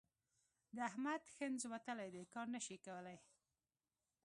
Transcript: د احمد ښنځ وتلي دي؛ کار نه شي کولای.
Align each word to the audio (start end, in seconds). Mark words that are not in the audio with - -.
د 0.75 0.77
احمد 0.89 1.21
ښنځ 1.35 1.59
وتلي 1.73 2.09
دي؛ 2.13 2.23
کار 2.33 2.47
نه 2.55 2.59
شي 2.65 2.77
کولای. 2.85 3.17